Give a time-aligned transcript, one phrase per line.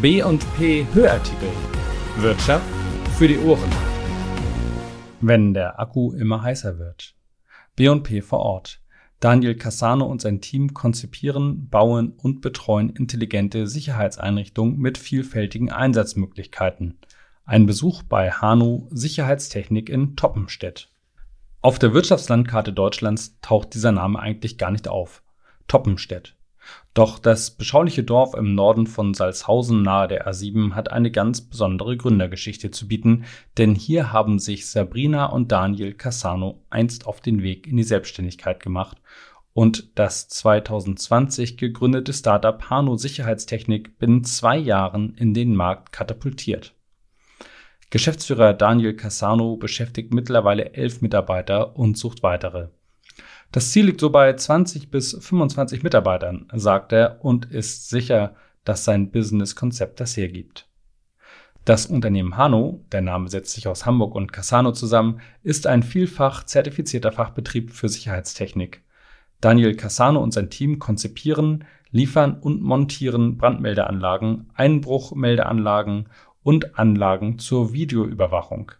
[0.00, 1.50] B&P Hörartikel.
[2.16, 2.64] Wirtschaft
[3.18, 3.70] für die Ohren.
[5.20, 7.14] Wenn der Akku immer heißer wird.
[7.76, 8.80] B&P vor Ort.
[9.20, 16.98] Daniel Cassano und sein Team konzipieren, bauen und betreuen intelligente Sicherheitseinrichtungen mit vielfältigen Einsatzmöglichkeiten.
[17.44, 20.90] Ein Besuch bei Hano Sicherheitstechnik in Toppenstedt.
[21.60, 25.22] Auf der Wirtschaftslandkarte Deutschlands taucht dieser Name eigentlich gar nicht auf.
[25.68, 26.34] Toppenstedt.
[26.94, 31.96] Doch das beschauliche Dorf im Norden von Salzhausen nahe der A7 hat eine ganz besondere
[31.96, 33.24] Gründergeschichte zu bieten,
[33.56, 38.60] denn hier haben sich Sabrina und Daniel Cassano einst auf den Weg in die Selbstständigkeit
[38.60, 38.98] gemacht
[39.54, 46.74] und das 2020 gegründete Startup Hano Sicherheitstechnik binnen zwei Jahren in den Markt katapultiert.
[47.90, 52.68] Geschäftsführer Daniel Cassano beschäftigt mittlerweile elf Mitarbeiter und sucht weitere.
[53.52, 58.34] Das Ziel liegt so bei 20 bis 25 Mitarbeitern, sagt er und ist sicher,
[58.64, 60.66] dass sein Business-Konzept das hergibt.
[61.66, 66.44] Das Unternehmen Hano, der Name setzt sich aus Hamburg und Cassano zusammen, ist ein vielfach
[66.44, 68.82] zertifizierter Fachbetrieb für Sicherheitstechnik.
[69.42, 76.08] Daniel Cassano und sein Team konzipieren, liefern und montieren Brandmeldeanlagen, Einbruchmeldeanlagen
[76.42, 78.72] und Anlagen zur Videoüberwachung.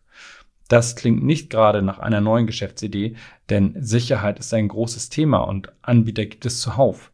[0.69, 3.17] Das klingt nicht gerade nach einer neuen Geschäftsidee,
[3.51, 7.13] denn Sicherheit ist ein großes Thema und Anbieter gibt es zuhauf.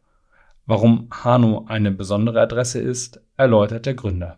[0.65, 4.37] Warum Hano eine besondere Adresse ist, erläutert der Gründer.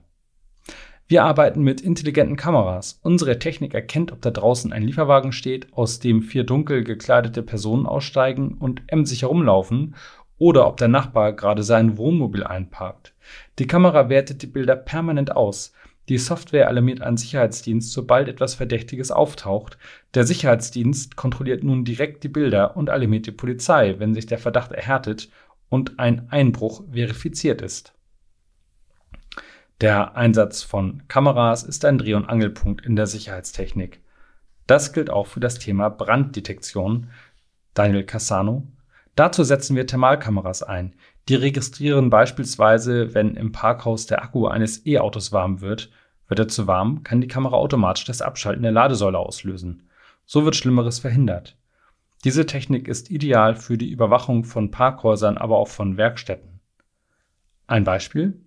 [1.12, 3.02] Wir arbeiten mit intelligenten Kameras.
[3.04, 7.86] Unsere Technik erkennt, ob da draußen ein Lieferwagen steht, aus dem vier dunkel gekleidete Personen
[7.86, 9.96] aussteigen und emsig herumlaufen,
[10.38, 13.14] oder ob der Nachbar gerade sein Wohnmobil einparkt.
[13.60, 15.74] Die Kamera wertet die Bilder permanent aus.
[16.12, 19.78] Die Software alarmiert einen Sicherheitsdienst, sobald etwas Verdächtiges auftaucht.
[20.14, 24.74] Der Sicherheitsdienst kontrolliert nun direkt die Bilder und alarmiert die Polizei, wenn sich der Verdacht
[24.74, 25.30] erhärtet
[25.70, 27.94] und ein Einbruch verifiziert ist.
[29.80, 34.02] Der Einsatz von Kameras ist ein Dreh- und Angelpunkt in der Sicherheitstechnik.
[34.68, 37.08] Das gilt auch für das Thema Branddetektion.
[37.74, 38.68] Daniel Cassano.
[39.16, 40.94] Dazu setzen wir Thermalkameras ein.
[41.30, 45.90] Die registrieren beispielsweise, wenn im Parkhaus der Akku eines E-Autos warm wird.
[46.32, 49.90] Wird er zu warm, kann die Kamera automatisch das Abschalten der Ladesäule auslösen.
[50.26, 51.58] So wird Schlimmeres verhindert.
[52.24, 56.62] Diese Technik ist ideal für die Überwachung von Parkhäusern, aber auch von Werkstätten.
[57.68, 58.40] Ein Beispiel?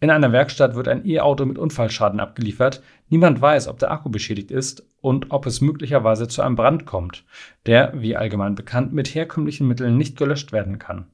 [0.00, 2.82] In einer Werkstatt wird ein E-Auto mit Unfallschaden abgeliefert.
[3.10, 7.24] Niemand weiß, ob der Akku beschädigt ist und ob es möglicherweise zu einem Brand kommt,
[7.64, 11.06] der, wie allgemein bekannt, mit herkömmlichen Mitteln nicht gelöscht werden kann.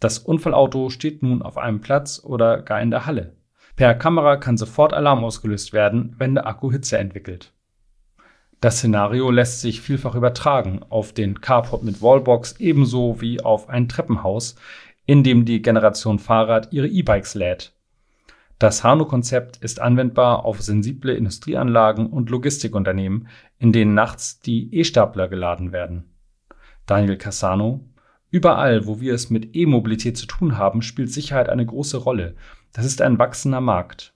[0.00, 3.36] Das Unfallauto steht nun auf einem Platz oder gar in der Halle.
[3.76, 7.52] Per Kamera kann sofort Alarm ausgelöst werden, wenn der Akku Hitze entwickelt.
[8.62, 13.86] Das Szenario lässt sich vielfach übertragen auf den Carport mit Wallbox ebenso wie auf ein
[13.86, 14.56] Treppenhaus,
[15.04, 17.74] in dem die Generation Fahrrad ihre E-Bikes lädt.
[18.58, 25.72] Das Hano-Konzept ist anwendbar auf sensible Industrieanlagen und Logistikunternehmen, in denen nachts die E-Stapler geladen
[25.72, 26.04] werden.
[26.86, 27.84] Daniel Cassano
[28.30, 32.34] Überall, wo wir es mit E-Mobilität zu tun haben, spielt Sicherheit eine große Rolle.
[32.72, 34.14] Das ist ein wachsender Markt.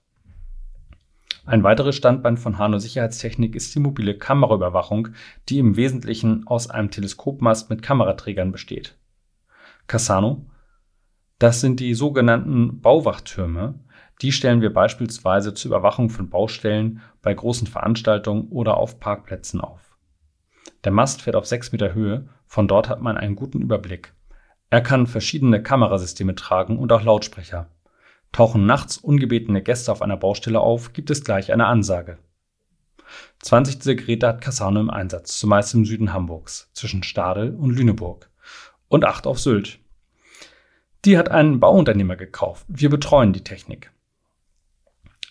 [1.45, 5.09] Ein weiteres Standbein von Hano Sicherheitstechnik ist die mobile Kameraüberwachung,
[5.49, 8.97] die im Wesentlichen aus einem Teleskopmast mit Kameraträgern besteht.
[9.87, 10.45] Cassano
[11.39, 13.79] Das sind die sogenannten Bauwachtürme.
[14.21, 19.97] Die stellen wir beispielsweise zur Überwachung von Baustellen, bei großen Veranstaltungen oder auf Parkplätzen auf.
[20.83, 24.13] Der Mast fährt auf sechs Meter Höhe von dort hat man einen guten Überblick.
[24.69, 27.67] Er kann verschiedene Kamerasysteme tragen und auch Lautsprecher.
[28.31, 32.17] Tauchen nachts ungebetene Gäste auf einer Baustelle auf, gibt es gleich eine Ansage.
[33.39, 38.29] 20 dieser Geräte hat Cassano im Einsatz, zumeist im Süden Hamburgs, zwischen Stadel und Lüneburg.
[38.87, 39.79] Und acht auf Sylt.
[41.03, 42.65] Die hat ein Bauunternehmer gekauft.
[42.67, 43.91] Wir betreuen die Technik.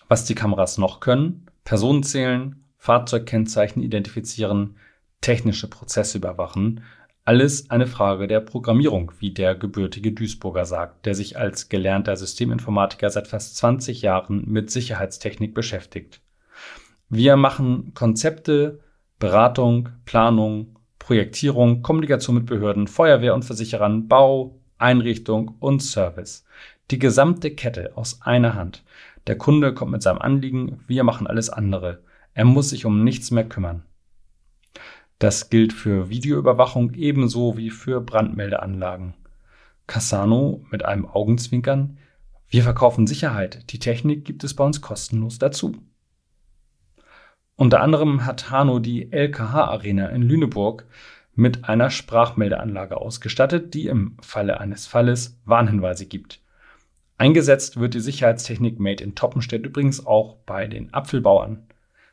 [0.07, 1.47] Was die Kameras noch können?
[1.63, 4.77] Personen zählen, Fahrzeugkennzeichen identifizieren,
[5.21, 6.83] technische Prozesse überwachen
[7.23, 13.09] alles eine Frage der Programmierung, wie der gebürtige Duisburger sagt, der sich als gelernter Systeminformatiker
[13.09, 16.21] seit fast 20 Jahren mit Sicherheitstechnik beschäftigt.
[17.09, 18.79] Wir machen Konzepte,
[19.19, 26.45] Beratung, Planung, Projektierung, Kommunikation mit Behörden, Feuerwehr und Versicherern, Bau, Einrichtung und Service.
[26.89, 28.83] Die gesamte Kette aus einer Hand.
[29.27, 32.01] Der Kunde kommt mit seinem Anliegen, wir machen alles andere.
[32.33, 33.83] Er muss sich um nichts mehr kümmern.
[35.21, 39.13] Das gilt für Videoüberwachung ebenso wie für Brandmeldeanlagen.
[39.85, 41.99] Cassano mit einem Augenzwinkern.
[42.49, 43.71] Wir verkaufen Sicherheit.
[43.71, 45.75] Die Technik gibt es bei uns kostenlos dazu.
[47.55, 50.87] Unter anderem hat Hano die LKH Arena in Lüneburg
[51.35, 56.41] mit einer Sprachmeldeanlage ausgestattet, die im Falle eines Falles Warnhinweise gibt.
[57.19, 61.67] Eingesetzt wird die Sicherheitstechnik Made in Toppenstedt übrigens auch bei den Apfelbauern.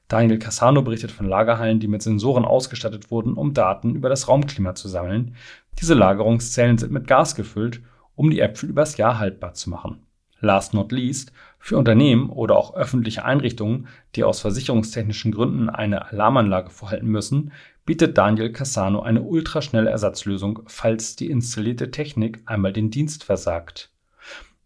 [0.08, 4.74] Daniel Cassano berichtet von Lagerhallen, die mit Sensoren ausgestattet wurden, um Daten über das Raumklima
[4.74, 5.36] zu sammeln.
[5.78, 7.82] Diese Lagerungszellen sind mit Gas gefüllt,
[8.16, 10.00] um die Äpfel übers Jahr haltbar zu machen.
[10.40, 16.70] Last not least, für Unternehmen oder auch öffentliche Einrichtungen, die aus versicherungstechnischen Gründen eine Alarmanlage
[16.70, 17.52] vorhalten müssen,
[17.84, 23.90] bietet Daniel Cassano eine ultraschnelle Ersatzlösung, falls die installierte Technik einmal den Dienst versagt.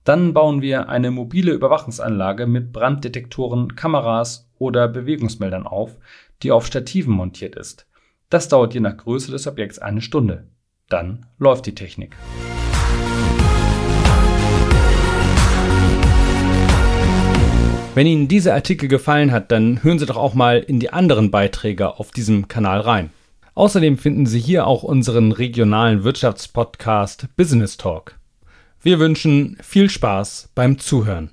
[0.05, 5.97] Dann bauen wir eine mobile Überwachungsanlage mit Branddetektoren, Kameras oder Bewegungsmeldern auf,
[6.43, 7.87] die auf Stativen montiert ist.
[8.29, 10.49] Das dauert je nach Größe des Objekts eine Stunde.
[10.89, 12.17] Dann läuft die Technik.
[17.95, 21.31] Wenn Ihnen dieser Artikel gefallen hat, dann hören Sie doch auch mal in die anderen
[21.31, 23.11] Beiträge auf diesem Kanal rein.
[23.55, 28.17] Außerdem finden Sie hier auch unseren regionalen Wirtschaftspodcast Business Talk.
[28.83, 31.31] Wir wünschen viel Spaß beim Zuhören.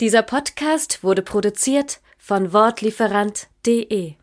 [0.00, 4.14] Dieser Podcast wurde produziert von Wortlieferant.de